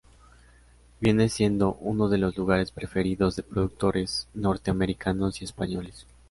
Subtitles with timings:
[0.99, 6.07] Viene siendo uno de los lugares preferidos de productores norteamericanos y españoles.